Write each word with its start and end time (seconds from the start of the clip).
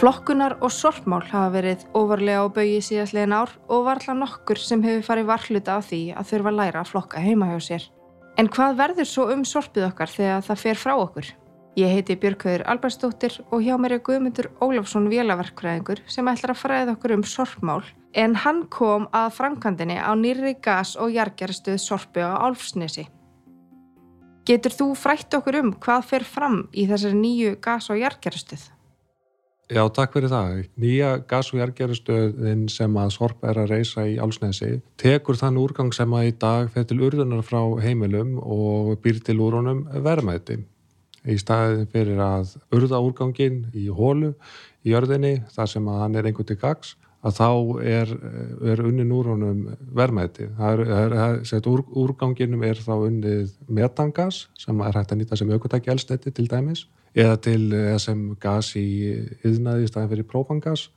Flokkunar 0.00 0.54
og 0.64 0.70
sorpmál 0.72 1.26
hafa 1.28 1.50
verið 1.52 1.82
ofarlega 1.92 2.40
á 2.40 2.48
baui 2.48 2.78
síðastlegin 2.80 3.34
ár 3.36 3.50
og 3.68 3.82
var 3.84 3.98
alltaf 3.98 4.16
nokkur 4.16 4.56
sem 4.56 4.80
hefur 4.80 5.02
farið 5.04 5.26
varhluta 5.28 5.74
á 5.76 5.80
því 5.84 5.98
að 6.16 6.30
þurfa 6.30 6.48
að 6.48 6.56
læra 6.56 6.80
að 6.80 6.88
flokka 6.88 7.20
heima 7.20 7.48
hjá 7.50 7.58
sér. 7.66 7.84
En 8.40 8.48
hvað 8.48 8.78
verður 8.78 9.10
svo 9.10 9.26
um 9.34 9.42
sorpið 9.44 9.90
okkar 9.90 10.14
þegar 10.14 10.46
það 10.46 10.62
fer 10.62 10.80
frá 10.80 10.94
okkur? 10.94 11.28
Ég 11.76 11.92
heiti 11.92 12.16
Björkauður 12.16 12.64
Albersdóttir 12.72 13.36
og 13.50 13.60
hjá 13.60 13.76
mér 13.76 13.98
er 13.98 14.02
Guðmundur 14.08 14.48
Ólafsson 14.64 15.10
vélaverkfræðingur 15.12 16.00
sem 16.08 16.32
ætlar 16.32 16.56
að 16.56 16.62
fræða 16.62 16.96
okkur 16.96 17.16
um 17.18 17.28
sorpmál 17.36 17.84
en 18.16 18.40
hann 18.40 18.64
kom 18.72 19.04
að 19.12 19.36
framkvæmdini 19.36 20.00
á 20.00 20.16
nýri 20.16 20.56
gas- 20.64 20.96
og 20.96 21.12
jargjarastuð 21.12 21.76
sorpi 21.76 22.24
á 22.24 22.40
Álfsnesi. 22.40 23.04
Getur 24.48 24.80
þú 24.80 24.92
frætt 24.96 25.36
okkur 25.36 25.60
um 25.60 25.72
hvað 25.76 26.12
fer 26.16 26.24
fram 26.24 26.62
í 26.72 26.88
þessari 26.88 27.20
nýju 27.20 27.56
gas- 27.60 27.92
og 27.92 28.00
jargjarastuð? 28.00 28.79
Já, 29.70 29.84
takk 29.94 30.16
fyrir 30.16 30.32
það. 30.32 30.64
Nýja 30.82 31.10
gas- 31.30 31.52
og 31.54 31.60
jargerastöðin 31.60 32.64
sem 32.68 32.96
að 32.98 33.12
Sorp 33.14 33.44
er 33.44 33.54
að 33.54 33.70
reysa 33.70 34.02
í 34.02 34.16
Álsnesi 34.18 34.80
tekur 34.98 35.38
þann 35.38 35.60
úrgang 35.62 35.94
sem 35.94 36.10
að 36.10 36.26
í 36.26 36.32
dag 36.38 36.72
fyrir 36.74 36.88
til 36.90 36.98
urðunar 36.98 37.44
frá 37.46 37.62
heimilum 37.78 38.40
og 38.42 38.98
býr 38.98 39.22
til 39.22 39.38
úrunum 39.38 39.86
vermaði 40.02 40.64
í 41.24 41.38
staðin 41.38 41.86
fyrir 41.86 42.18
að 42.18 42.56
urða 42.74 42.98
úrgangin 42.98 43.70
í 43.72 43.86
hólu 43.86 44.34
í 44.82 44.90
jörðinni 44.90 45.44
þar 45.54 45.68
sem 45.68 45.86
að 45.86 46.02
hann 46.02 46.16
er 46.16 46.26
einhvern 46.26 46.50
til 46.50 46.58
gags 46.58 46.96
að 47.22 47.36
þá 47.36 47.50
er, 47.84 48.14
er 48.72 48.80
unnin 48.80 49.12
úr 49.12 49.26
honum 49.34 49.66
vermaði. 49.94 50.48
Það 50.56 50.80
er, 50.80 51.14
er, 51.20 51.68
úr, 51.68 51.84
úrganginum 51.94 52.64
er 52.64 52.80
þá 52.80 52.94
unnið 52.96 53.52
metangas 53.68 54.48
sem 54.58 54.80
er 54.80 54.96
hægt 54.96 55.12
að 55.12 55.20
nýta 55.20 55.38
sem 55.38 55.52
aukvöldæki 55.52 55.92
elstætti 55.94 56.32
til 56.32 56.48
dæmis 56.48 56.88
eða 57.14 57.36
til 57.42 57.62
sem 58.02 58.24
gas 58.40 58.74
í 58.78 58.88
yðnaði 59.46 59.86
í 59.86 59.90
staðin 59.90 60.12
fyrir 60.14 60.28
prófangas 60.30 60.88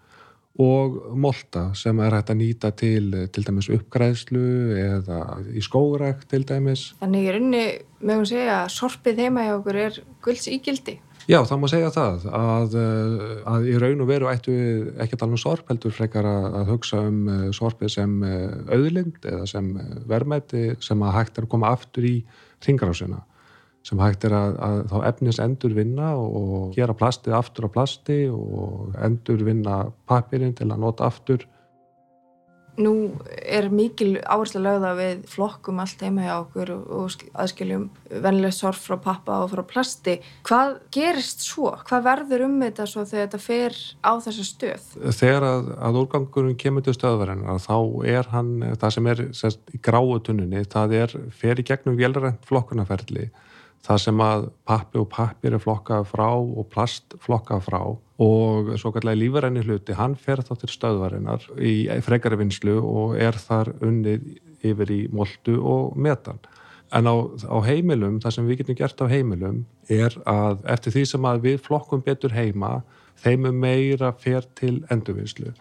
og 0.61 1.00
molta 1.17 1.72
sem 1.73 1.97
er 2.05 2.14
hægt 2.14 2.30
að 2.30 2.38
nýta 2.44 2.70
til 2.78 3.08
til 3.33 3.45
dæmis 3.47 3.72
uppgræðslu 3.73 4.44
eða 4.78 5.22
í 5.50 5.64
skóræk 5.66 6.28
til 6.30 6.44
dæmis. 6.45 6.92
Þannig 7.02 7.30
er 7.30 7.39
unni, 7.39 7.64
mögum 8.05 8.28
segja, 8.30 8.59
að 8.61 8.75
sorpið 8.75 9.23
heima 9.25 9.47
hjá 9.47 9.55
okkur 9.58 9.81
er 9.88 10.00
gulds 10.22 10.45
ígildi? 10.52 11.00
Já, 11.23 11.38
það 11.47 11.59
má 11.61 11.67
segja 11.72 11.89
það 11.95 12.23
að, 12.36 12.73
að 13.48 13.67
í 13.72 13.75
raun 13.80 14.02
og 14.03 14.09
veru 14.09 14.27
ættu 14.27 14.53
ekki 15.00 15.16
að 15.16 15.22
tala 15.22 15.38
um 15.38 15.39
sorp 15.39 15.70
heldur 15.72 15.94
frekar 15.95 16.27
að, 16.27 16.48
að 16.59 16.72
hugsa 16.73 17.00
um 17.08 17.22
eh, 17.31 17.45
sorpið 17.55 17.94
sem 17.94 18.17
eh, 18.27 18.58
auðlind 18.75 19.27
eða 19.31 19.45
sem 19.48 19.70
eh, 19.80 19.94
verðmætti 20.11 20.66
sem 20.83 21.05
að 21.08 21.16
hægt 21.16 21.39
er 21.39 21.48
að 21.48 21.53
koma 21.55 21.72
aftur 21.72 22.09
í 22.09 22.17
ringarásina 22.67 23.22
sem 23.84 24.00
hægt 24.00 24.23
er 24.28 24.36
að, 24.38 24.53
að 24.64 24.78
þá 24.92 24.98
efnis 25.09 25.39
endur 25.44 25.73
vinna 25.76 26.14
og 26.16 26.72
gera 26.76 26.95
plastið 26.95 27.36
aftur 27.39 27.67
á 27.67 27.76
plasti 27.76 28.20
og 28.31 28.94
endur 29.03 29.44
vinna 29.44 29.84
papirinn 30.09 30.56
til 30.56 30.70
að 30.72 30.86
nota 30.86 31.09
aftur 31.09 31.44
Nú 32.73 33.14
er 33.30 33.67
mikil 33.70 34.16
áherslu 34.26 34.58
lögða 34.64 34.95
við 34.98 35.20
flokkum 35.30 35.78
allt 35.84 36.00
heima 36.02 36.23
hjá 36.26 36.31
okkur 36.39 36.72
og 36.73 37.26
aðskiljum 37.38 37.84
vennileg 38.09 38.56
sorf 38.58 38.80
frá 38.88 38.98
pappa 38.98 39.36
og 39.44 39.52
frá 39.52 39.61
plasti. 39.70 40.16
Hvað 40.48 40.80
gerist 40.95 41.45
svo? 41.45 41.70
Hvað 41.86 42.08
verður 42.08 42.48
um 42.48 42.58
þetta 42.64 42.88
svo 42.89 43.06
þegar 43.06 43.28
þetta 43.28 43.42
fer 43.44 43.78
á 44.02 44.11
þessa 44.26 44.48
stöð? 44.50 44.89
Þegar 45.20 45.48
að, 45.52 45.72
að 45.86 46.02
úrgangurinn 46.02 46.59
kemur 46.66 46.88
til 46.88 46.98
stöðverðin 46.98 47.45
þá 47.61 47.78
er 48.16 48.34
hann, 48.34 48.52
það 48.73 48.98
sem 48.98 49.14
er 49.14 49.26
sérst, 49.38 49.61
í 49.70 49.81
gráutunninni, 49.86 50.66
það 50.73 51.00
er 51.04 51.17
fer 51.44 51.61
í 51.61 51.67
gegnum 51.70 52.00
velrænt 52.02 52.50
flokkunarferðli 52.50 53.30
það 53.84 54.00
sem 54.06 54.23
að 54.23 54.48
pappi 54.67 55.02
og 55.02 55.09
pappir 55.12 55.56
er 55.58 55.62
flokkað 55.64 56.08
frá 56.08 56.30
og 56.38 56.67
plast 56.72 57.16
flokkað 57.23 57.66
frá 57.66 57.81
og 58.23 58.72
svo 58.80 58.94
kallega 58.95 59.20
lífaræni 59.20 59.64
hluti, 59.66 59.95
hann 59.98 60.16
fer 60.16 60.44
þá 60.45 60.53
til 60.62 60.72
stöðvarinnar 60.72 61.48
í 61.59 61.76
frekari 62.06 62.39
vinslu 62.39 62.77
og 62.80 63.17
er 63.20 63.36
þar 63.36 63.73
unnið 63.83 64.30
yfir 64.64 64.93
í 64.93 65.02
moldu 65.11 65.58
og 65.60 65.98
metan. 65.99 66.39
En 66.93 67.10
á, 67.10 67.16
á 67.26 67.58
heimilum, 67.66 68.20
það 68.22 68.36
sem 68.36 68.48
við 68.48 68.61
getum 68.61 68.77
gert 68.80 69.02
á 69.02 69.10
heimilum 69.10 69.64
er 69.92 70.16
að 70.30 70.61
eftir 70.76 70.93
því 70.93 71.05
sem 71.10 71.27
að 71.27 71.45
við 71.48 71.61
flokkum 71.66 72.04
betur 72.05 72.36
heima, 72.38 72.83
þeim 73.23 73.49
er 73.49 73.58
meira 73.66 74.11
fer 74.14 74.45
til 74.55 74.83
endurvinslu. 74.93 75.52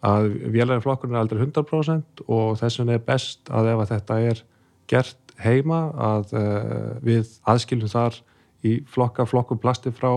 Að 0.00 0.30
vélæri 0.48 0.80
flokkurinn 0.80 1.18
er 1.18 1.22
aldrei 1.26 1.42
100% 1.44 2.24
og 2.26 2.56
þess 2.58 2.80
vegna 2.80 2.96
er 2.96 3.04
best 3.04 3.52
að 3.52 3.74
ef 3.74 3.84
að 3.84 3.92
þetta 3.92 4.18
er 4.30 4.42
gert 4.90 5.19
heima 5.44 5.80
að 6.10 6.34
uh, 6.38 6.98
við 7.04 7.30
aðskiljum 7.48 7.90
þar 7.90 8.18
í 8.66 8.80
flokka, 8.88 9.26
flokkum 9.28 9.60
plasti 9.60 9.92
frá, 9.94 10.12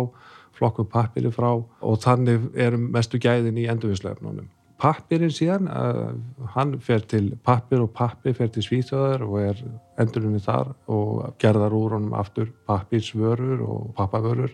flokkum 0.58 0.90
pappiri 0.90 1.32
frá 1.34 1.52
og 1.56 2.02
þannig 2.04 2.50
erum 2.60 2.90
mestu 2.94 3.22
gæðin 3.22 3.60
í 3.62 3.70
endurvinslefnunum. 3.72 4.50
Pappirinn 4.84 5.32
síðan, 5.32 5.70
uh, 5.72 6.12
hann 6.56 6.76
fer 6.84 7.06
til 7.08 7.32
pappir 7.46 7.84
og 7.86 7.94
pappi 7.96 8.34
fer 8.36 8.52
til 8.52 8.66
svíþjóðar 8.66 9.24
og 9.28 9.40
er 9.42 9.64
endurvinni 10.02 10.44
þar 10.44 10.74
og 10.92 11.40
gerðar 11.40 11.78
úr 11.78 11.98
honum 11.98 12.18
aftur 12.20 12.52
pappirsvörur 12.68 13.64
og 13.64 13.94
pappavörur. 13.98 14.52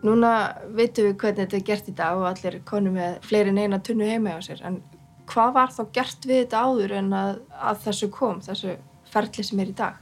Núna 0.00 0.30
veitum 0.72 1.10
við 1.10 1.16
hvernig 1.20 1.44
þetta 1.44 1.58
er 1.58 1.66
gert 1.66 1.88
í 1.90 1.94
dag 1.96 2.16
og 2.16 2.30
allir 2.30 2.62
konum 2.68 2.94
með 2.96 3.18
fleiri 3.26 3.52
neina 3.52 3.80
tunnu 3.84 4.06
heima 4.08 4.36
á 4.36 4.40
sér 4.44 4.62
en 4.64 4.78
hvað 5.30 5.56
var 5.56 5.74
þá 5.74 5.82
gert 5.96 6.26
við 6.28 6.44
þetta 6.44 6.62
áður 6.66 6.94
en 7.00 7.12
að, 7.16 7.34
að 7.70 7.82
þessu 7.86 8.08
kom, 8.14 8.40
þessu 8.44 8.76
ferli 9.10 9.44
sem 9.46 9.62
er 9.62 9.72
í 9.72 9.76
dag? 9.76 9.98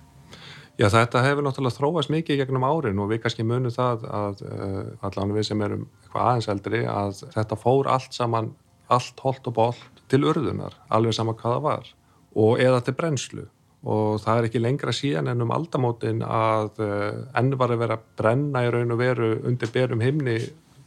Já 0.79 0.87
þetta 0.95 1.25
hefur 1.25 1.43
náttúrulega 1.43 1.75
þróast 1.75 2.11
mikið 2.15 2.39
gegnum 2.39 2.67
árin 2.69 3.01
og 3.03 3.09
við 3.11 3.25
kannski 3.25 3.47
munum 3.47 3.75
það 3.75 4.05
að 4.15 4.43
uh, 4.47 5.07
allan 5.09 5.35
við 5.35 5.49
sem 5.49 5.63
erum 5.67 5.87
eitthvað 6.05 6.29
aðeins 6.31 6.51
eldri 6.53 6.83
að 6.87 7.23
þetta 7.35 7.59
fór 7.59 7.91
allt 7.91 8.15
saman, 8.15 8.53
allt 8.87 9.23
holdt 9.25 9.51
og 9.51 9.57
bólt 9.57 10.03
til 10.09 10.23
urðunar, 10.23 10.77
alveg 10.95 11.17
sama 11.17 11.35
hvað 11.35 11.57
það 11.57 11.65
var 11.67 11.91
og 12.39 12.63
eða 12.63 12.85
til 12.87 12.95
brennslu 13.01 13.49
og 13.89 14.21
það 14.23 14.39
er 14.39 14.49
ekki 14.49 14.63
lengra 14.63 14.95
síðan 14.95 15.33
en 15.33 15.43
um 15.43 15.53
aldamótin 15.55 16.23
að 16.23 16.79
uh, 16.83 17.27
enn 17.39 17.51
var 17.59 17.75
að 17.75 17.83
vera 17.83 17.99
brenna 18.21 18.63
í 18.67 18.71
raun 18.75 18.95
og 18.95 19.03
veru 19.03 19.33
undir 19.51 19.75
berum 19.75 20.03
himni 20.05 20.39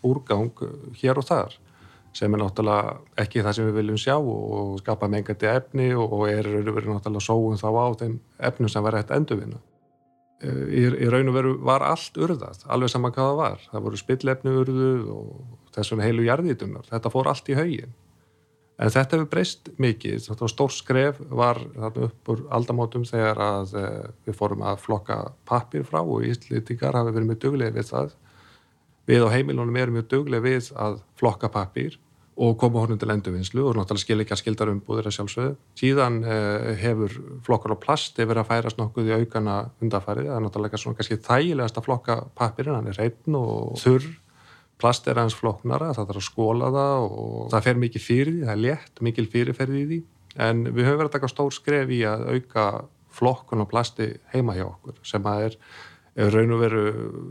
úrgang 0.08 0.56
hér 1.02 1.20
og 1.20 1.28
þar 1.28 1.60
sem 2.16 2.34
er 2.34 2.42
náttúrulega 2.42 2.98
ekki 3.24 3.44
það 3.46 3.58
sem 3.58 3.68
við 3.70 3.78
viljum 3.80 4.00
sjá 4.02 4.16
og 4.20 4.80
skapa 4.82 5.08
mengandi 5.12 5.48
efni 5.48 5.92
og 5.96 6.26
er 6.30 6.48
verið 6.48 6.92
náttúrulega 6.92 7.24
sóun 7.24 7.60
þá 7.62 7.68
á 7.72 7.88
þeim 8.02 8.18
efnum 8.52 8.72
sem 8.72 8.84
verður 8.84 9.04
hægt 9.04 9.14
endurvinna. 9.16 9.62
Eh, 10.42 10.62
í, 10.74 10.86
í 11.06 11.10
raun 11.12 11.30
og 11.30 11.36
veru 11.38 11.56
var 11.62 11.86
allt 11.86 12.18
urðað, 12.18 12.64
alveg 12.74 12.92
saman 12.92 13.14
hvað 13.16 13.28
það 13.30 13.42
var. 13.42 13.66
Það 13.72 13.84
voru 13.88 14.00
spillefni 14.02 14.56
urðuð 14.62 15.12
og 15.16 15.76
þessum 15.76 16.02
heilu 16.02 16.26
jarðítunar. 16.26 16.88
Þetta 16.90 17.12
fór 17.14 17.30
allt 17.32 17.52
í 17.52 17.58
haugin. 17.60 17.94
En 18.82 18.90
þetta 18.90 19.18
hefur 19.20 19.30
breyst 19.30 19.70
mikið. 19.78 20.18
Þetta 20.26 20.42
var 20.42 20.52
stór 20.52 20.74
skref, 20.74 21.20
var 21.30 21.60
þarna 21.76 22.08
upp 22.08 22.32
úr 22.34 22.42
aldamótum 22.58 23.06
þegar 23.06 23.44
að 23.46 23.76
eh, 23.78 24.10
við 24.26 24.38
fórum 24.40 24.66
að 24.66 24.82
flokka 24.88 25.20
pappir 25.48 25.86
frá 25.86 26.02
og 26.02 26.26
íslítingar 26.26 26.98
hafi 26.98 27.14
verið 27.14 27.30
með 27.30 27.42
duglega 27.46 27.78
við 27.78 27.92
það 27.94 28.18
við 29.10 29.26
á 29.26 29.34
heimilunum 29.34 29.78
erum 29.82 30.00
mjög 30.00 30.10
duglega 30.12 30.46
við 30.46 30.72
að 30.78 31.02
flokka 31.20 31.50
pappir 31.52 31.98
og 32.42 32.56
koma 32.58 32.82
honum 32.82 32.98
til 33.00 33.12
endurvinnslu 33.12 33.64
og 33.68 33.76
náttúrulega 33.76 34.06
skil 34.06 34.24
ekki 34.24 34.34
að 34.34 34.40
skildar 34.42 34.72
umbúðir 34.72 35.10
að 35.10 35.16
sjálfsögðu. 35.18 35.52
Síðan 35.78 36.22
eh, 36.24 36.72
hefur 36.80 37.18
flokkar 37.46 37.76
á 37.76 37.84
plast 37.84 38.22
hefur 38.22 38.40
að 38.42 38.50
færast 38.50 38.80
nokkuð 38.80 39.12
í 39.12 39.18
aukana 39.20 39.58
undarfærið. 39.84 40.30
Það 40.30 40.38
er 40.38 40.46
náttúrulega 40.46 40.80
svona 40.82 41.00
kannski 41.00 41.20
þægilegast 41.28 41.78
að 41.78 41.88
flokka 41.90 42.18
pappirinn, 42.40 42.78
hann 42.80 42.90
er 42.90 42.98
reitn 43.02 43.38
og 43.38 43.76
þurr. 43.82 44.08
Plast 44.82 45.12
er 45.12 45.20
hans 45.22 45.36
flokknara, 45.38 45.92
það 45.94 46.08
þarf 46.10 46.22
að 46.24 46.26
skóla 46.26 46.72
það 46.74 47.04
og 47.06 47.52
það 47.52 47.68
fer 47.68 47.84
mikið 47.84 48.06
fyrir 48.08 48.34
því, 48.34 48.46
það 48.48 48.56
er 48.56 48.64
létt, 48.64 49.04
mikil 49.06 49.28
fyrirferði 49.30 49.84
í 49.84 49.88
því. 49.92 50.02
En 50.42 50.64
við 50.72 50.88
höfum 50.88 51.02
verið 51.04 51.12
að 51.12 51.16
taka 51.20 51.30
stór 51.30 51.54
skref 51.54 51.94
í 51.94 52.02
að 52.08 52.26
auka 52.32 52.66
flokkun 53.12 53.62
og 53.62 53.70
plasti 53.70 54.08
heima 54.32 54.56
hjá 54.56 54.66
okkur 54.72 54.98
sem 55.06 55.28
að 55.28 55.50
er 55.50 55.58
raun 56.16 56.52
og 56.52 56.60
veru 56.60 56.84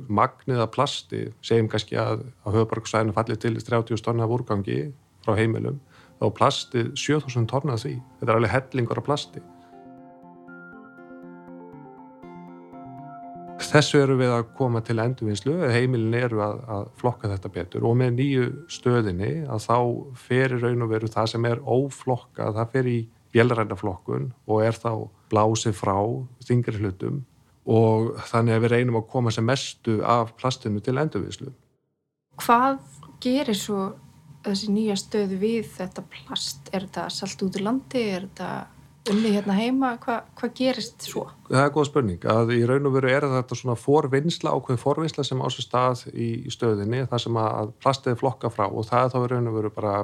magnið 0.09 0.63
að 0.63 0.73
plasti 0.75 1.23
segjum 1.45 1.69
kannski 1.69 1.99
að 2.01 2.25
á 2.45 2.49
höfuborgsvæðinu 2.49 3.17
fallir 3.17 3.41
til 3.41 3.59
30 3.61 4.05
tonna 4.05 4.25
af 4.25 4.33
úrgangi 4.33 4.83
frá 5.25 5.37
heimilum 5.37 5.81
þá 6.21 6.29
plastið 6.37 6.93
7000 6.97 7.49
tonna 7.49 7.77
því. 7.81 7.97
Þetta 8.21 8.33
er 8.33 8.39
alveg 8.39 8.55
hellingur 8.55 9.01
af 9.01 9.09
plasti. 9.09 9.43
Þessu 13.71 14.01
eru 14.01 14.17
við 14.19 14.33
að 14.35 14.49
koma 14.59 14.81
til 14.83 14.99
endurvinnslu 14.99 15.53
heimilin 15.71 16.17
eru 16.19 16.41
að, 16.43 16.57
að 16.75 16.87
flokka 16.99 17.29
þetta 17.31 17.51
betur. 17.55 17.85
Og 17.87 17.95
með 18.01 18.17
nýju 18.17 18.47
stöðinni 18.73 19.31
að 19.47 19.67
þá 19.69 19.77
ferir 20.19 20.65
raun 20.65 20.87
og 20.87 20.91
veru 20.91 21.11
það 21.13 21.29
sem 21.35 21.47
er 21.47 21.61
óflokka, 21.63 22.49
það 22.57 22.73
fer 22.73 22.89
í 22.91 22.99
bjellrænaflokkun 23.31 24.31
og 24.51 24.65
er 24.67 24.75
þá 24.75 25.07
blásið 25.31 25.77
frá 25.79 25.95
þingri 26.49 26.81
hlutum 26.81 27.21
og 27.67 28.15
þannig 28.31 28.57
að 28.57 28.65
við 28.65 28.73
reynum 28.75 29.01
að 29.01 29.09
koma 29.13 29.33
sem 29.35 29.47
mestu 29.47 29.99
af 30.07 30.35
plastinu 30.41 30.81
til 30.85 30.97
endurviðslu. 31.01 31.53
Hvað 32.41 32.79
gerir 33.21 33.59
svo 33.59 33.91
þessi 34.45 34.73
nýja 34.73 34.97
stöðu 34.97 35.41
við 35.41 35.73
þetta 35.77 36.05
plast? 36.09 36.71
Er 36.73 36.87
þetta 36.87 37.09
salt 37.13 37.43
út 37.45 37.59
í 37.61 37.65
landi? 37.65 38.05
Er 38.17 38.29
þetta 38.29 38.51
unni 39.11 39.33
hérna 39.35 39.57
heima, 39.57 39.95
Hva, 40.03 40.21
hvað 40.37 40.53
gerist 40.59 41.07
svo? 41.09 41.27
Það 41.49 41.65
er 41.65 41.73
góð 41.75 41.87
spurning, 41.89 42.25
að 42.29 42.53
í 42.57 42.61
raun 42.69 42.89
og 42.89 42.97
veru 42.99 43.11
er 43.11 43.27
þetta 43.33 43.57
svona 43.59 43.77
forvinnsla, 43.81 44.53
ákveð 44.53 44.81
forvinnsla 44.83 45.25
sem 45.27 45.41
ásist 45.41 45.71
stað 45.71 46.05
í, 46.13 46.29
í 46.45 46.53
stöðinni, 46.53 47.07
það 47.11 47.25
sem 47.25 47.41
að 47.41 47.73
plastiði 47.81 48.21
flokka 48.21 48.53
frá 48.53 48.67
og 48.69 48.87
það 48.89 49.07
er 49.07 49.15
þá 49.15 49.19
í 49.23 49.31
raun 49.33 49.51
og 49.51 49.57
veru 49.57 49.73
bara 49.77 49.95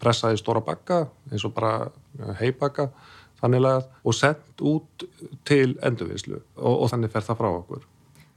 pressaði 0.00 0.40
stóra 0.40 0.62
bakka, 0.64 1.04
eins 1.30 1.44
og 1.46 1.54
bara 1.56 1.90
heibakka, 2.40 2.88
þanniglega, 3.40 3.82
og 4.04 4.16
sendt 4.16 4.64
út 4.70 5.08
til 5.48 5.74
endurvinnslu 5.86 6.38
og, 6.38 6.74
og 6.74 6.86
þannig 6.92 7.12
fer 7.12 7.26
það 7.26 7.40
frá 7.42 7.50
okkur. 7.50 7.84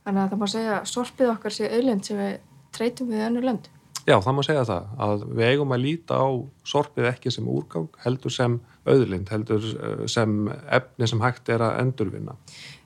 Þannig 0.03 0.25
að 0.25 0.33
það 0.33 0.41
má 0.41 0.49
segja 0.51 0.75
að 0.79 0.91
sorpið 0.91 1.31
okkar 1.31 1.55
sé 1.55 1.69
auðlind 1.69 2.07
sem 2.07 2.19
við 2.19 2.35
treytum 2.75 3.13
við 3.13 3.25
önnu 3.29 3.43
lönd. 3.45 3.71
Já, 4.03 4.17
það 4.19 4.35
má 4.35 4.43
segja 4.43 4.63
það, 4.67 4.87
að 5.05 5.21
við 5.31 5.49
eigum 5.49 5.73
að 5.73 5.83
líta 5.85 6.15
á 6.19 6.27
sorpið 6.67 7.05
ekki 7.13 7.31
sem 7.31 7.45
úrgang, 7.47 7.87
heldur 8.03 8.33
sem 8.35 8.57
auðlind, 8.83 9.29
heldur 9.31 9.67
eh, 9.71 10.01
sem 10.11 10.33
efni 10.51 11.07
sem 11.07 11.23
hægt 11.23 11.51
er 11.53 11.63
að 11.63 11.77
endurvinna. 11.85 12.35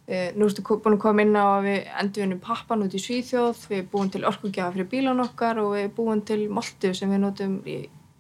Eh, 0.07 0.29
nú 0.37 0.45
erstu 0.45 0.61
búin 0.61 0.93
að 0.93 1.01
koma 1.03 1.25
inn 1.25 1.33
á 1.33 1.57
að 1.57 1.65
við 1.65 1.89
endurvinnum 2.03 2.43
pappan 2.43 2.85
út 2.85 2.93
í 2.93 3.01
Svíþjóð, 3.01 3.63
við 3.71 3.79
erum 3.79 3.89
búin 3.95 4.13
til 4.13 4.21
orkugjafa 4.29 4.75
fyrir 4.75 4.91
bílan 4.93 5.23
okkar 5.25 5.63
og 5.63 5.73
við 5.73 5.87
erum 5.87 5.97
búin 5.97 6.21
til 6.29 6.39
moltu 6.53 6.93
sem 6.95 7.11
við 7.11 7.23
notum 7.25 7.57
í 7.65 7.79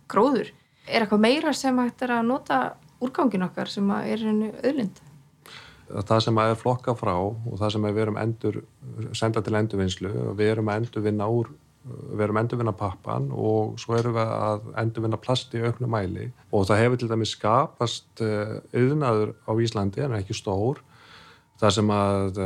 gróður. 0.09 0.49
Er 0.87 1.05
eitthvað 1.05 1.23
meira 1.27 1.53
sem 1.53 1.77
hægt 1.77 2.01
er 2.01 2.17
að 2.17 2.27
nota 2.31 2.59
úrgangin 3.03 3.45
okkar 3.47 3.71
sem 3.71 3.91
er 3.97 4.23
hennu 4.23 4.49
auðlind? 4.61 5.03
Það 5.87 6.23
sem 6.25 6.41
að 6.41 6.51
er 6.51 6.59
flokka 6.59 6.95
frá 6.99 7.13
og 7.15 7.53
það 7.59 7.71
sem 7.75 7.87
við 7.87 8.01
erum 8.03 8.19
endur, 8.19 8.59
senda 9.15 9.43
til 9.43 9.55
endurvinnslu 9.55 10.11
við 10.35 10.51
erum 10.51 10.71
að 10.71 10.81
endurvinna 10.81 11.29
úr 11.31 11.53
við 11.87 12.25
erum 12.25 12.35
að 12.35 12.43
endurvinna 12.43 12.73
pappan 12.75 13.29
og 13.31 13.77
svo 13.79 13.95
erum 13.95 14.17
við 14.17 14.33
að 14.35 14.65
endurvinna 14.81 15.19
plast 15.23 15.55
í 15.55 15.61
auknu 15.63 15.87
mæli. 15.87 16.27
Og 16.51 16.67
það 16.67 16.81
hefur 16.83 16.99
til 16.99 17.09
dæmis 17.13 17.31
skapast 17.37 18.23
auðnaður 18.75 19.31
á 19.47 19.51
Íslandi 19.63 20.03
en 20.03 20.17
ekki 20.19 20.35
stór 20.35 20.83
þar 21.61 21.77
sem 21.77 21.93
að 21.93 22.41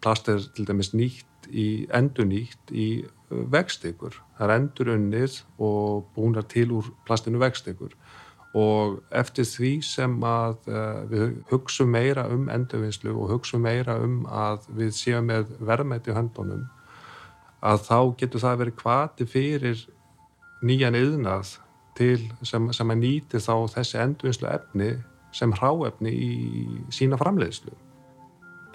plast 0.00 0.30
er 0.32 0.48
til 0.56 0.64
dæmis 0.68 0.94
nýtt 0.96 1.50
í, 1.52 1.86
endur 1.94 2.26
nýtt 2.30 2.72
í 2.72 2.88
vegstekur 3.28 4.16
það 4.38 4.46
er 4.46 4.54
endur 4.56 4.92
unnið 4.94 5.40
og 5.62 6.06
búinar 6.14 6.46
til 6.50 6.68
úr 6.78 6.90
plastinu 7.06 7.40
vegstekur 7.42 7.94
og 8.54 9.00
eftir 9.10 9.44
því 9.48 9.72
sem 9.84 10.14
að 10.24 10.70
uh, 10.70 11.02
við 11.10 11.34
hugsaum 11.50 11.90
meira 11.92 12.26
um 12.32 12.48
endurvinnslu 12.52 13.12
og 13.14 13.34
hugsaum 13.34 13.66
meira 13.66 13.98
um 14.02 14.22
að 14.30 14.68
við 14.78 14.94
séum 14.96 15.28
með 15.30 15.52
verðmætti 15.60 16.14
höndunum 16.16 16.64
að 17.66 17.84
þá 17.88 17.98
getur 18.20 18.44
það 18.44 18.60
verið 18.62 18.78
kvati 18.80 19.26
fyrir 19.28 19.84
nýjan 20.66 20.96
yðnað 20.96 21.56
sem, 21.96 22.70
sem 22.72 22.92
að 22.92 23.00
nýti 23.00 23.40
þá 23.40 23.54
þessi 23.72 24.00
endurvinnslu 24.02 24.48
efni 24.52 24.90
sem 25.36 25.52
hráefni 25.52 26.12
í 26.12 26.30
sína 26.92 27.18
framleiðslu. 27.20 27.72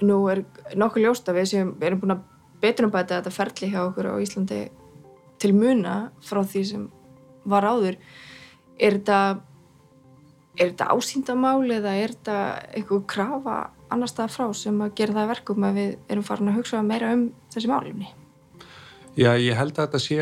Nú 0.05 0.17
er 0.29 0.43
nokkuð 0.77 1.05
ljósta 1.05 1.33
við 1.33 1.49
sem 1.53 1.73
erum 1.81 2.01
búin 2.01 2.15
að 2.15 2.23
betur 2.61 2.87
um 2.87 2.93
þetta 2.93 3.33
ferli 3.33 3.69
hjá 3.69 3.83
okkur 3.87 4.11
á 4.13 4.21
Íslandi 4.21 4.61
til 5.41 5.53
muna 5.57 6.11
frá 6.25 6.41
því 6.45 6.63
sem 6.69 6.83
var 7.49 7.65
áður. 7.65 7.97
Er 8.81 8.97
þetta 8.97 9.21
er 10.57 10.71
þetta 10.71 10.89
ásýndamál 10.91 11.67
eða 11.71 11.93
er 11.99 12.15
þetta 12.15 12.39
einhver 12.75 13.05
krafa 13.09 13.59
annar 13.91 14.09
stað 14.11 14.33
frá 14.35 14.47
sem 14.55 14.81
að 14.83 14.95
gera 14.99 15.17
það 15.19 15.31
verkum 15.35 15.67
að 15.67 15.77
við 15.79 15.93
erum 16.11 16.25
farin 16.27 16.51
að 16.51 16.59
hugsa 16.59 16.81
meira 16.85 17.13
um 17.15 17.27
þessi 17.53 17.71
málumni? 17.71 18.09
Já, 19.19 19.33
ég 19.35 19.57
held 19.59 19.75
að 19.75 19.81
þetta 19.89 19.99
sé, 19.99 20.17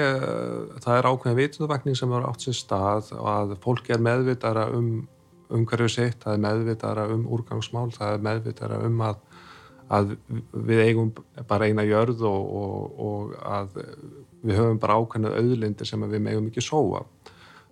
það 0.82 0.96
er 0.96 1.08
ákveðin 1.12 1.38
vitundavakning 1.38 1.98
sem 1.98 2.14
er 2.18 2.26
átt 2.26 2.46
sér 2.46 2.58
stað 2.58 3.12
og 3.14 3.28
að 3.30 3.52
fólk 3.62 3.92
er 3.94 4.02
meðvitara 4.02 4.66
um 4.74 4.88
umhverju 5.54 5.90
sitt, 5.94 6.18
það 6.24 6.36
er 6.36 6.42
meðvitara 6.46 7.06
um 7.14 7.28
úrgangsmál, 7.30 7.90
það 7.94 8.16
er 8.16 8.26
meðvitara 8.26 8.80
um 8.86 9.04
að, 9.06 9.20
að 9.94 10.16
við 10.70 10.82
eigum 10.88 11.12
bara 11.50 11.70
eina 11.70 11.86
jörð 11.86 12.26
og, 12.30 12.50
og, 12.62 13.00
og 13.06 13.38
að 13.46 13.78
við 14.42 14.58
höfum 14.58 14.82
bara 14.82 14.98
ákveðinu 14.98 15.36
auðlindir 15.38 15.90
sem 15.90 16.10
við 16.10 16.26
megum 16.26 16.50
ekki 16.50 16.66
sóa 16.66 17.04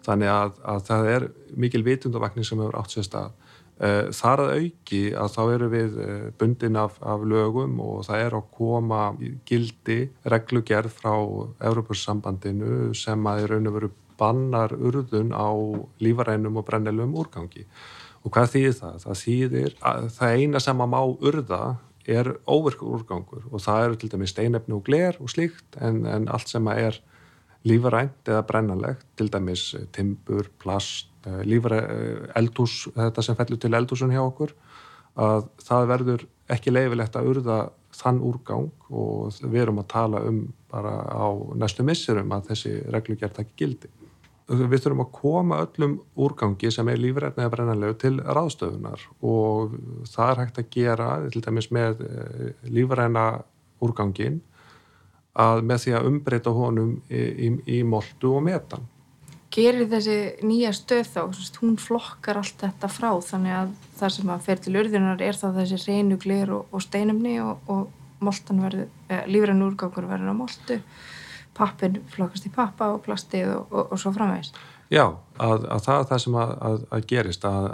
þannig 0.08 0.32
að, 0.32 0.56
að 0.74 0.82
það 0.88 1.12
er 1.16 1.28
mikil 1.60 1.84
vitundavakning 1.86 2.48
sem 2.48 2.64
hefur 2.64 2.80
átt 2.80 2.96
sér 2.96 3.08
stað 3.08 3.36
eh, 3.84 4.10
þar 4.16 4.44
að 4.46 4.54
auki 4.58 5.04
að 5.14 5.32
þá 5.36 5.42
eru 5.44 5.70
við 5.74 6.02
eh, 6.04 6.26
bundin 6.40 6.80
af, 6.80 6.98
af 7.04 7.24
lögum 7.28 7.78
og 7.84 8.04
það 8.08 8.26
er 8.26 8.38
að 8.40 8.50
koma 8.58 9.04
gildi 9.50 10.00
reglugerð 10.34 10.98
frá 10.98 11.14
Európussambandinu 11.70 12.92
sem 12.98 13.32
að 13.32 13.46
er 13.46 13.56
raun 13.56 13.72
og 13.72 13.80
veru 13.80 13.94
bannar 14.18 14.74
urðun 14.74 15.34
á 15.36 15.50
lífarænum 16.02 16.58
og 16.58 16.66
brennelum 16.68 17.14
úrgangi 17.22 17.68
og 18.26 18.34
hvað 18.34 18.56
þýðir 18.56 18.80
það? 18.80 18.96
Það 19.04 19.20
þýðir 19.24 19.76
að 19.86 20.08
það 20.16 20.40
eina 20.42 20.64
sem 20.64 20.82
að 20.84 20.90
má 20.94 21.02
urða 21.06 21.62
er 22.08 22.32
óverkur 22.48 22.96
úrgangur 22.98 23.46
og 23.52 23.62
það 23.62 23.84
eru 23.84 24.00
til 24.00 24.10
dæmis 24.14 24.34
steinefni 24.34 24.76
og 24.78 24.84
gler 24.88 25.20
og 25.20 25.32
slíkt 25.32 25.78
en, 25.84 26.06
en 26.08 26.28
allt 26.32 26.50
sem 26.50 26.68
að 26.72 26.84
er 26.88 27.00
lífarænt 27.66 28.30
eða 28.30 28.44
brennalegt, 28.48 29.06
til 29.18 29.32
dæmis 29.34 29.74
eh, 29.78 29.88
timbur, 29.94 30.50
plast, 30.62 31.10
eh, 31.26 31.42
eh, 31.42 32.30
eldhús, 32.36 32.88
þetta 32.96 33.24
sem 33.24 33.36
fellur 33.36 33.60
til 33.62 33.74
eldhúsun 33.74 34.14
hjá 34.14 34.22
okkur, 34.24 34.54
að 35.18 35.48
það 35.66 35.92
verður 35.92 36.26
ekki 36.54 36.72
leifilegt 36.72 37.16
að 37.18 37.30
urða 37.32 37.60
þann 37.98 38.20
úrgang 38.22 38.70
og 38.94 39.40
við 39.42 39.62
erum 39.64 39.80
að 39.82 39.88
tala 39.90 40.22
um 40.30 40.44
bara 40.70 40.94
á 41.10 41.34
næstu 41.58 41.84
missurum 41.84 42.32
að 42.36 42.52
þessi 42.52 42.74
reglugjart 42.94 43.40
ekki 43.42 43.58
gildi. 43.58 43.90
Við 44.48 44.84
þurfum 44.84 45.02
að 45.04 45.16
koma 45.16 45.58
öllum 45.66 45.98
úrgangi 46.16 46.70
sem 46.72 46.88
er 46.88 47.02
lífrætni 47.02 47.44
eða 47.44 47.52
brennanlegu 47.56 47.98
til 48.00 48.14
ráðstöfunar 48.22 49.02
og 49.26 49.74
það 50.08 50.30
er 50.30 50.42
hægt 50.44 50.62
að 50.62 50.70
gera 50.78 51.08
til 51.34 51.42
dæmis 51.44 51.68
með 51.74 52.06
lífræna 52.70 53.26
úrgangin 53.84 54.40
að 55.38 55.64
með 55.70 55.84
því 55.84 55.96
að 55.98 56.08
umbreyta 56.12 56.54
honum 56.54 56.94
í, 57.10 57.24
í, 57.48 57.50
í 57.78 57.82
moldu 57.86 58.34
og 58.38 58.46
metan. 58.48 58.86
Gerir 59.54 59.88
þessi 59.90 60.18
nýja 60.46 60.74
stöð 60.76 61.12
þá, 61.14 61.22
hún 61.62 61.78
flokkar 61.82 62.42
allt 62.42 62.58
þetta 62.62 62.90
frá 62.92 63.10
þannig 63.24 63.56
að 63.58 63.76
það 63.98 64.16
sem 64.18 64.32
að 64.34 64.48
fer 64.48 64.64
til 64.64 64.76
urðunar 64.82 65.24
er 65.24 65.38
þá 65.40 65.48
þessi 65.56 65.80
reynu 65.86 66.18
glir 66.22 66.52
og, 66.54 66.68
og 66.72 66.84
steinumni 66.84 67.38
og, 67.42 67.70
og 67.72 67.88
eh, 68.22 69.24
lífrann 69.30 69.64
úrgangur 69.66 70.10
verður 70.10 70.34
á 70.34 70.42
moltu, 70.42 70.82
pappin 71.58 72.02
flokkast 72.14 72.50
í 72.50 72.54
pappa 72.54 72.92
og 72.96 73.06
plastið 73.06 73.56
og, 73.56 73.78
og 73.88 74.02
svo 74.02 74.14
framvegist. 74.14 74.58
Já, 74.88 75.04
að, 75.44 75.66
að 75.68 75.82
það 75.84 75.98
er 75.98 76.06
það 76.10 76.22
sem 76.24 76.36
að, 76.40 76.52
að 76.96 77.08
gerist 77.10 77.46
að, 77.48 77.66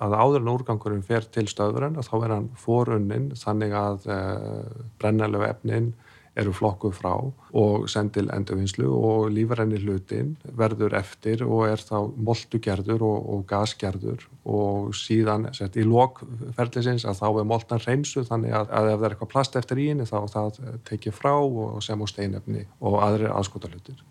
að 0.00 0.14
áður 0.16 0.38
en 0.38 0.52
úrgangurinn 0.54 1.04
fer 1.04 1.26
til 1.28 1.44
stöðurinn 1.50 1.98
að 2.00 2.08
þá 2.08 2.14
er 2.16 2.32
hann 2.32 2.46
forunnin 2.56 3.26
þannig 3.36 3.74
að 3.76 4.06
e, 4.08 4.16
eh, 4.16 4.86
brennalöfu 4.96 5.48
efnin 5.50 5.90
eru 6.36 6.52
flokkuð 6.56 6.94
frá 6.96 7.12
og 7.16 7.86
sendil 7.90 8.28
endurvinnslu 8.34 8.88
og 8.92 9.30
lífarenni 9.32 9.80
hlutin 9.80 10.34
verður 10.58 10.96
eftir 10.98 11.44
og 11.46 11.66
er 11.70 11.82
þá 11.82 12.10
moltugerður 12.28 13.04
og, 13.06 13.30
og 13.34 13.46
gasgerður 13.50 14.26
og 14.44 14.90
síðan 14.96 15.48
sett, 15.56 15.78
í 15.80 15.86
lokferðlisins 15.86 17.06
að 17.08 17.22
þá 17.22 17.28
er 17.30 17.48
moltan 17.52 17.82
reynsu 17.86 18.26
þannig 18.28 18.56
að, 18.56 18.68
að 18.70 18.90
ef 18.92 18.98
það 18.98 19.08
er 19.08 19.16
eitthvað 19.16 19.32
plast 19.32 19.56
eftir 19.62 19.80
í 19.82 19.88
henni 19.92 20.08
þá 20.08 20.18
það 20.34 20.60
tekið 20.90 21.16
frá 21.16 21.32
og 21.36 21.80
sem 21.84 22.04
á 22.04 22.06
steinefni 22.12 22.66
og 22.80 23.00
aðri 23.06 23.32
aðskotarlutir. 23.32 24.04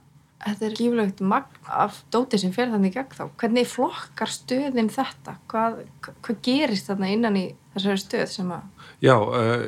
Þetta 0.45 0.65
er 0.67 0.73
líflegt 0.77 1.21
magn 1.25 1.69
af 1.73 2.03
dóti 2.13 2.37
sem 2.37 2.51
fer 2.53 2.69
þannig 2.69 2.93
gegn 2.93 3.15
þá. 3.17 3.23
Hvernig 3.41 3.69
flokkar 3.69 4.29
stöðin 4.29 4.91
þetta? 4.93 5.39
Hvað, 5.49 5.79
hvað 6.05 6.41
gerist 6.45 6.91
þarna 6.91 7.09
innan 7.09 7.39
í 7.39 7.45
þessari 7.73 8.01
stöð 8.03 8.27
sem 8.29 8.51
að... 8.53 8.67
Já, 9.01 9.15
uh, 9.15 9.63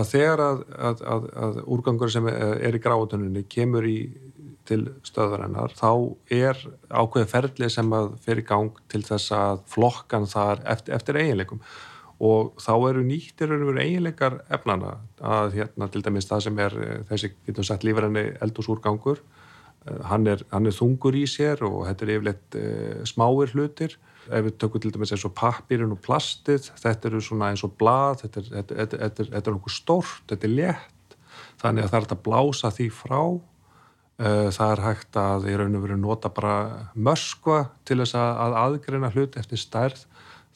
að 0.00 0.08
þegar 0.10 0.42
að, 0.46 0.64
að, 0.88 1.04
að, 1.14 1.28
að 1.44 1.60
úrgangur 1.76 2.10
sem 2.10 2.26
er 2.30 2.74
í 2.74 2.82
gráðunni 2.82 3.44
kemur 3.50 3.86
í 3.86 4.00
til 4.70 4.82
stöðvarinnar, 5.06 5.72
þá 5.78 5.90
er 6.30 6.58
ákveðið 6.90 7.30
ferðlið 7.30 7.72
sem 7.74 7.94
að 7.96 8.10
fer 8.22 8.42
í 8.42 8.44
gang 8.46 8.82
til 8.92 9.00
þess 9.06 9.32
að 9.34 9.62
flokkan 9.70 10.28
þar 10.30 10.62
eftir, 10.74 10.94
eftir 10.98 11.18
eiginleikum 11.18 11.62
og 12.20 12.52
þá 12.60 12.72
eru 12.90 13.02
nýttir 13.06 13.54
eiginleikar 13.54 14.42
efnana 14.52 14.98
að 15.24 15.56
hérna 15.56 15.88
til 15.90 16.02
dæmis 16.04 16.28
það 16.28 16.44
sem 16.46 16.62
er 16.66 16.76
eh, 16.84 16.98
þessi, 17.08 17.32
getum 17.48 17.66
sagt, 17.66 17.86
lífrenni 17.88 18.26
eldúsúrgangur 18.44 19.22
Eh, 19.22 19.49
hann 20.10 20.26
er, 20.28 20.42
hann 20.52 20.68
er 20.68 20.76
þungur 20.76 21.16
í 21.16 21.24
sér 21.30 21.62
og 21.66 21.84
þetta 21.88 22.06
er 22.06 22.12
yfirleitt 22.14 22.56
e, 22.58 22.64
smáir 23.08 23.52
hlutir. 23.54 23.96
Ef 24.30 24.44
við 24.46 24.56
tökum 24.60 24.82
til 24.82 24.92
dæmis 24.94 25.14
eins 25.14 25.24
og 25.26 25.34
pappirinn 25.38 25.94
og 25.94 26.02
plastið, 26.04 26.68
þetta 26.78 27.08
eru 27.08 27.22
svona 27.24 27.48
eins 27.50 27.64
og 27.66 27.72
blad, 27.80 28.20
þetta 28.20 28.42
er, 28.42 28.50
þetta, 28.50 28.80
þetta, 28.82 28.98
þetta 29.04 29.24
er, 29.24 29.30
er 29.40 29.56
okkur 29.56 29.74
stórt, 29.74 30.26
þetta 30.30 30.46
er 30.46 30.54
létt. 30.58 31.16
Þannig 31.60 31.86
að 31.86 31.94
það 31.94 32.00
er 32.00 32.14
að 32.14 32.22
blása 32.28 32.72
því 32.76 32.88
frá. 32.94 33.22
E, 34.20 34.30
það 34.56 34.74
er 34.74 34.84
hægt 34.84 35.20
að 35.24 35.48
í 35.50 35.58
raun 35.58 35.78
og 35.80 35.86
veru 35.86 36.00
nota 36.00 36.32
bara 36.36 36.56
möskva 36.94 37.62
til 37.88 38.02
þess 38.02 38.18
að, 38.20 38.32
að 38.44 38.58
aðgreina 38.64 39.12
hlut 39.16 39.38
eftir 39.40 39.60
stærð. 39.60 40.04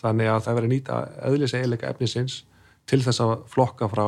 Þannig 0.04 0.28
að 0.28 0.42
það 0.44 0.58
verður 0.58 0.74
nýta 0.74 1.04
eðlis 1.24 1.56
eiginleika 1.56 1.94
efnisins 1.94 2.42
til 2.90 3.00
þess 3.04 3.22
að 3.24 3.34
flokka 3.52 3.88
frá 3.92 4.06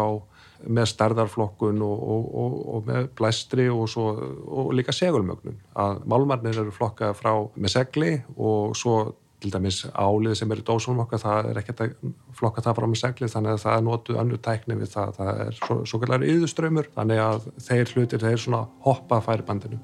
með 0.66 0.88
stærðarflokkun 0.90 1.82
og, 1.84 2.02
og, 2.08 2.56
og 2.74 2.88
með 2.88 3.10
blæstri 3.18 3.68
og, 3.68 3.84
svo, 3.92 4.08
og 4.48 4.72
líka 4.76 4.94
segulmögnun 4.96 5.58
að 5.76 6.00
málmarnir 6.08 6.62
eru 6.62 6.72
flokkað 6.74 7.12
frá 7.18 7.32
með 7.54 7.74
segli 7.76 8.12
og 8.36 8.76
svo 8.78 8.96
til 9.40 9.52
dæmis 9.52 9.82
álið 9.92 10.38
sem 10.38 10.52
er 10.52 10.62
í 10.62 10.64
dósunum 10.64 11.02
okkar, 11.04 11.20
það 11.20 11.50
er 11.50 11.58
ekkert 11.60 11.82
að 11.84 11.90
flokka 12.38 12.64
það 12.64 12.78
fram 12.78 12.92
með 12.94 13.02
segli, 13.02 13.28
þannig 13.28 13.52
að 13.52 13.60
það 13.66 13.76
er 13.76 13.84
notuð 13.84 14.20
annu 14.22 14.38
tækni 14.46 14.78
við 14.80 14.92
það, 14.94 15.12
það 15.18 15.42
er 15.44 15.58
svo, 15.58 15.76
svo 15.90 16.00
kallar 16.02 16.24
yðuströymur, 16.24 16.88
þannig 16.96 17.20
að 17.26 17.50
þeir 17.66 17.92
hlutir, 17.92 18.24
þeir 18.24 18.42
svona 18.46 18.62
hoppa 18.86 19.20
færibandinu. 19.26 19.78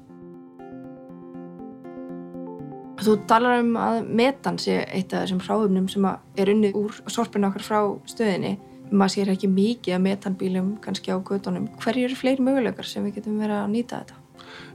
Þú 3.03 3.17
talar 3.27 3.59
um 3.59 3.73
að 3.77 3.97
metan 4.15 4.57
sé 4.61 4.77
eitt 4.85 5.13
af 5.13 5.25
þessum 5.25 5.41
hráðumnum 5.43 5.89
sem 5.91 6.05
er 6.07 6.51
unnið 6.53 6.77
úr 6.79 6.99
sorpinu 7.11 7.49
okkar 7.49 7.65
frá 7.65 7.79
stöðinni. 8.09 8.55
Maður 8.93 9.15
sér 9.15 9.31
ekki 9.33 9.49
mikið 9.49 9.95
að 9.97 10.03
metanbílum 10.07 10.73
kannski 10.83 11.13
á 11.13 11.17
gödunum. 11.17 11.71
Hverju 11.81 12.09
eru 12.09 12.17
fleiri 12.19 12.45
möguleikar 12.45 12.87
sem 12.87 13.05
við 13.07 13.17
getum 13.19 13.39
verið 13.41 13.63
að 13.63 13.71
nýta 13.73 14.03
þetta? 14.03 14.19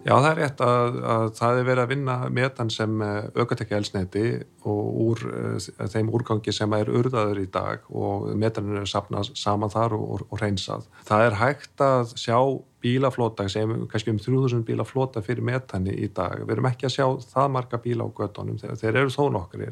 Já, 0.06 0.14
það 0.14 0.28
er 0.28 0.38
rétt 0.38 0.60
að, 0.64 0.96
að 1.12 1.24
það 1.38 1.58
er 1.58 1.66
verið 1.68 1.82
að 1.82 1.90
vinna 1.92 2.14
metan 2.34 2.70
sem 2.72 3.02
aukatekja 3.02 3.78
elsneiti 3.78 4.24
og 4.66 5.00
úr 5.04 5.24
uh, 5.28 5.86
þeim 5.92 6.10
úrgangi 6.14 6.54
sem 6.54 6.74
er 6.78 6.90
urðaður 7.00 7.42
í 7.42 7.46
dag 7.52 7.86
og 7.90 8.28
metaninu 8.38 8.82
er 8.82 8.90
sapnað 8.90 9.32
saman 9.38 9.72
þar 9.74 9.96
og, 9.98 10.04
og, 10.14 10.26
og 10.32 10.42
reynsað. 10.42 10.86
Það 11.08 11.24
er 11.26 11.38
hægt 11.42 11.84
að 11.84 12.14
sjá 12.18 12.38
bílaflota, 12.82 13.48
sem 13.50 13.74
kannski 13.90 14.14
um 14.14 14.20
3000 14.22 14.62
bílaflota 14.66 15.22
fyrir 15.26 15.46
metani 15.46 15.94
í 15.98 16.10
dag. 16.14 16.44
Við 16.44 16.54
erum 16.56 16.70
ekki 16.70 16.86
að 16.88 16.94
sjá 16.94 17.06
það 17.34 17.50
marga 17.56 17.82
bíla 17.82 18.06
á 18.06 18.10
göttunum, 18.20 18.60
þeir, 18.60 18.78
þeir 18.78 19.02
eru 19.02 19.14
þó 19.14 19.24
nokkur 19.34 19.66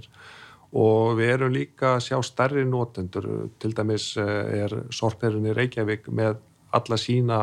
og 0.76 1.16
við 1.16 1.32
erum 1.34 1.54
líka 1.54 1.94
að 1.96 2.02
sjá 2.08 2.18
starri 2.24 2.66
nótendur, 2.68 3.28
til 3.62 3.72
dæmis 3.76 4.10
er 4.20 4.74
sorperunni 4.92 5.54
Reykjavík 5.56 6.10
með 6.12 6.36
alla 6.76 6.98
sína 7.00 7.40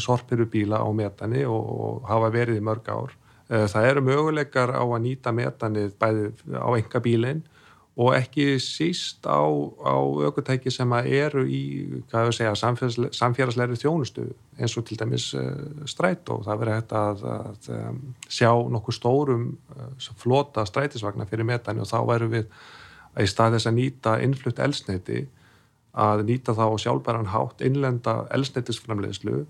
sorpirubíla 0.00 0.80
á 0.80 0.88
metani 0.94 1.44
og, 1.44 1.64
og 1.86 2.06
hafa 2.08 2.30
verið 2.32 2.60
í 2.60 2.64
mörg 2.64 2.88
ár. 2.88 3.16
Eh, 3.52 3.66
það 3.68 3.88
eru 3.88 4.04
möguleikar 4.06 4.72
á 4.72 4.82
að 4.82 5.02
nýta 5.04 5.32
metanið 5.36 5.96
bæði 6.00 6.30
á 6.56 6.68
enga 6.78 7.02
bílinn 7.04 7.42
og 7.96 8.14
ekki 8.16 8.56
síst 8.62 9.26
á, 9.28 9.44
á 9.84 9.94
aukutæki 10.00 10.70
sem 10.72 10.92
eru 11.02 11.42
í 11.44 11.62
segja, 12.32 12.54
samfélagslegri 12.56 13.76
þjónustu 13.76 14.24
eins 14.56 14.76
og 14.80 14.86
til 14.88 14.96
dæmis 15.00 15.28
uh, 15.36 15.50
strætó. 15.84 16.38
Það 16.46 16.62
verður 16.62 16.78
hægt 16.78 16.94
að, 16.96 17.26
að 17.34 17.68
sjá 18.32 18.48
nokkuð 18.48 18.96
stórum 18.96 19.44
uh, 19.76 20.08
flota 20.16 20.64
strætisvagnar 20.68 21.28
fyrir 21.28 21.48
metani 21.48 21.84
og 21.84 21.90
þá 21.90 21.98
verður 22.08 22.32
við 22.38 22.56
að 23.12 23.26
í 23.26 23.28
stað 23.28 23.58
þess 23.58 23.68
að 23.68 23.78
nýta 23.82 24.16
innflutt 24.24 24.64
elsneiti 24.64 25.26
að 25.92 26.24
nýta 26.30 26.56
þá 26.56 26.66
sjálfbæran 26.80 27.28
hátt 27.34 27.60
innlenda 27.60 28.22
elsneitisframlegslu 28.32 29.44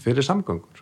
fyrir 0.00 0.24
samgöngur. 0.24 0.80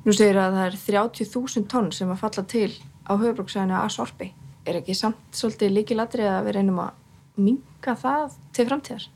Nú 0.00 0.14
segir 0.16 0.38
að 0.40 0.56
það 0.56 0.66
er 0.70 0.76
30.000 0.80 1.68
tonn 1.68 1.90
sem 1.92 2.08
að 2.08 2.22
falla 2.22 2.44
til 2.48 2.70
á 3.04 3.12
höfbruksæðinu 3.20 3.76
að 3.76 3.92
sorpi. 3.98 4.30
Er 4.70 4.78
ekki 4.78 4.94
samt 4.94 5.34
svolítið 5.34 5.72
líkilatri 5.74 6.26
að 6.30 6.44
við 6.46 6.56
reynum 6.60 6.78
að 6.84 7.40
minka 7.40 7.96
það 7.98 8.36
til 8.54 8.66
framtíðar? 8.68 9.06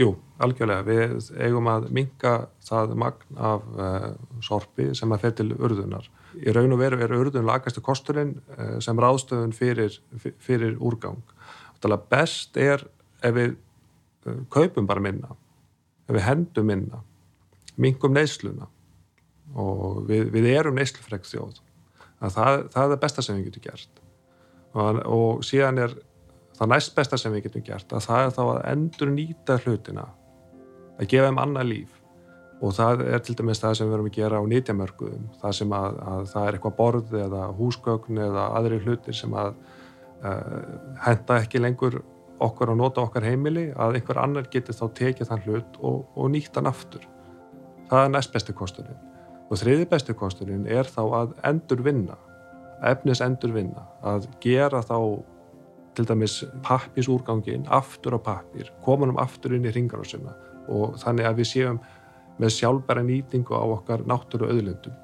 Jú, 0.00 0.08
algjörlega. 0.42 0.86
Við 0.86 1.30
eigum 1.46 1.70
að 1.70 1.88
minka 1.94 2.32
það 2.66 2.94
magn 2.98 3.40
af 3.50 3.66
uh, 3.76 4.08
sorpi 4.42 4.88
sem 4.98 5.14
að 5.14 5.22
fer 5.22 5.36
til 5.38 5.48
urðunar. 5.54 6.08
Í 6.36 6.52
raun 6.52 6.74
og 6.74 6.80
veru 6.80 6.98
er 7.04 7.14
urðun 7.14 7.46
lagastu 7.46 7.84
kosturinn 7.84 8.34
uh, 8.56 8.78
sem 8.82 8.98
ráðstöðun 8.98 9.54
fyrir, 9.56 10.00
fyrir 10.42 10.78
úrgang. 10.82 11.22
Að 11.86 12.00
best 12.10 12.56
er 12.58 12.82
ef 13.22 13.36
við 13.36 13.52
uh, 13.54 14.40
kaupum 14.50 14.88
bara 14.90 15.04
minna, 15.04 15.36
ef 16.08 16.18
við 16.18 16.26
hendum 16.26 16.66
minna 16.66 17.04
mingum 17.76 18.16
neysluna 18.16 18.66
og 19.54 20.02
við, 20.08 20.30
við 20.34 20.50
erum 20.56 20.76
neyslufregt 20.78 21.28
þjóð 21.28 21.60
það, 22.32 22.66
það 22.72 22.94
er 22.94 23.00
besta 23.02 23.24
sem 23.24 23.38
við 23.38 23.50
getum 23.50 23.66
gert 23.68 24.02
og, 24.76 25.00
og 25.06 25.44
síðan 25.46 25.80
er 25.84 25.94
það 26.56 26.72
næst 26.72 26.96
besta 26.96 27.18
sem 27.20 27.34
við 27.34 27.48
getum 27.48 27.64
gert 27.66 27.92
að 27.92 28.06
það 28.06 28.24
er 28.24 28.34
þá 28.36 28.42
að 28.46 28.64
endur 28.72 29.12
nýta 29.12 29.58
hlutina 29.64 30.08
að 30.96 31.08
gefa 31.12 31.30
þeim 31.30 31.40
annað 31.42 31.70
líf. 31.72 31.94
Og 32.64 32.72
það 32.72 33.02
er 33.12 33.20
til 33.20 33.34
dæmis 33.36 33.60
það 33.60 33.74
sem 33.76 33.88
við 33.88 33.92
verum 33.92 34.06
að 34.08 34.14
gera 34.16 34.38
á 34.40 34.44
nýtjamörkuðum 34.48 35.24
það 35.42 35.56
sem 35.58 35.72
að, 35.76 35.98
að 36.12 36.28
það 36.30 36.46
er 36.46 36.56
eitthvað 36.56 36.76
borð 36.78 37.16
eða 37.20 37.40
húsgögn 37.58 38.20
eða 38.26 38.44
aðri 38.56 38.78
hlutir 38.84 39.18
sem 39.18 39.34
að 39.36 39.50
uh, 40.24 40.62
henda 41.04 41.40
ekki 41.42 41.60
lengur 41.60 41.98
okkur 42.46 42.72
og 42.72 42.80
nota 42.80 43.04
okkar 43.04 43.26
heimili 43.28 43.66
að 43.76 43.98
einhver 43.98 44.20
annar 44.22 44.48
getur 44.52 44.76
þá 44.76 44.86
tekið 44.96 45.28
þann 45.28 45.44
hlut 45.44 45.76
og, 45.80 46.00
og 46.16 46.32
nýta 46.32 46.62
hann 46.62 46.72
aftur. 46.72 47.04
Það 47.90 48.06
er 48.06 48.14
næst 48.16 48.32
bestu 48.32 48.56
kosturinn. 48.56 49.04
Og 49.46 49.60
þriði 49.60 49.90
bestu 49.92 50.16
kosturinn 50.16 50.64
er 50.66 50.88
þá 50.88 51.02
að 51.20 51.36
endur 51.46 51.84
vinna 51.84 52.16
efnis 52.84 53.22
endur 53.24 53.54
vinna 53.54 53.86
að 54.04 54.28
gera 54.42 54.82
þá 54.84 54.98
til 55.96 56.04
dæmis 56.04 56.42
pappisúrgangin 56.66 57.64
aftur 57.72 58.18
á 58.18 58.20
pappir, 58.20 58.68
koma 58.84 59.08
um 59.08 59.16
aftur 59.20 59.56
inn 59.56 59.64
í 59.64 59.72
ringarásina 59.72 60.34
og 60.68 60.98
þannig 61.00 61.28
að 61.28 61.40
við 61.40 61.50
séum 61.54 61.80
með 62.36 62.52
sjálfbæra 62.58 63.04
nýtingu 63.06 63.56
á 63.56 63.64
okkar 63.64 64.04
náttúru 64.04 64.50
öðlundum 64.52 64.96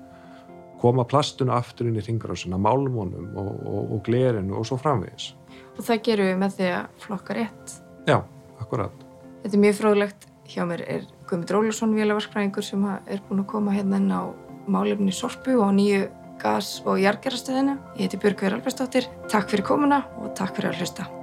koma 0.83 1.05
plastuna 1.07 1.57
aftur 1.61 1.87
inn 1.89 1.99
í 2.01 2.03
ringarásina 2.03 2.59
málmónum 2.59 3.37
og, 3.39 3.51
og, 3.63 3.83
og 3.95 4.03
glerinu 4.07 4.57
og 4.59 4.67
svo 4.67 4.79
framvegis. 4.81 5.31
Og 5.77 5.85
það 5.87 6.03
gerum 6.09 6.31
við 6.31 6.41
með 6.41 6.57
því 6.57 6.71
að 6.75 7.03
flokka 7.05 7.37
rétt? 7.39 7.75
Já, 8.09 8.19
akkurat. 8.59 9.05
Þetta 9.45 9.59
er 9.59 9.63
mjög 9.63 9.77
fróðlegt. 9.79 10.27
Hjá 10.53 10.65
mér 10.69 10.83
er 10.91 11.05
Guðmund 11.31 11.53
Rólusson 11.55 11.95
vélavarskræðingur 11.97 12.67
sem 12.67 12.83
er 12.91 13.23
búin 13.29 13.45
að 13.45 13.51
koma 13.55 13.77
hérna 13.77 14.01
inn 14.03 14.11
á 14.11 14.35
málefni 14.67 15.15
Sorpu 15.15 15.55
og 15.63 15.71
nýju 15.79 16.03
gas- 16.43 16.83
og 16.85 16.99
jargerastöðina. 16.99 17.79
Ég 17.97 18.07
heiti 18.07 18.19
Björg 18.19 18.47
Veralbæstóttir. 18.47 19.09
Takk 19.29 19.49
fyrir 19.49 19.65
komuna 19.65 20.05
og 20.19 20.35
takk 20.35 20.57
fyrir 20.57 20.73
að 20.73 20.83
hlusta. 20.83 21.22